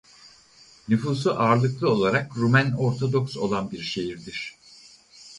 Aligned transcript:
Nüfusu 0.87 1.31
ağırlıklı 1.33 1.89
olarak 1.89 2.37
Rumen 2.37 2.71
Ortodoks 2.71 3.37
olan 3.37 3.71
bir 3.71 3.81
şehirdir. 3.81 4.55